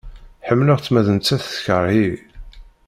Ḥemleɣ-tt 0.47 0.91
ma 0.91 1.01
d 1.05 1.07
nettat 1.11 1.41
tekreh-iyi. 1.53 2.11